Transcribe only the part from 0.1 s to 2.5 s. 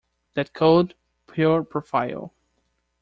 That cold, pure profile.